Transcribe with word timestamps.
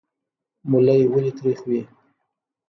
ملی 0.71 1.01
ولې 1.13 1.31
تریخ 1.37 1.59
وي؟ 1.69 1.81